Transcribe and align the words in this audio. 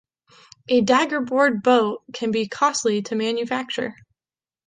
A 0.67 0.81
daggerboard 0.81 1.61
boat 1.61 2.01
can 2.11 2.31
be 2.31 2.47
costly 2.47 3.03
to 3.03 3.15
manufacture. 3.15 3.93